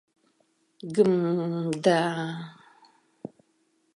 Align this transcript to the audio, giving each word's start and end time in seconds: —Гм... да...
—Гм... 0.95 1.11
да... 1.83 1.99